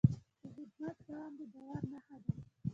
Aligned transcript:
د 0.41 0.45
خدمت 0.63 0.97
دوام 1.07 1.31
د 1.39 1.41
باور 1.53 1.81
نښه 1.91 2.17
ده. 2.23 2.33